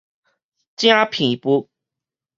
[0.77, 1.67] 汫皮浡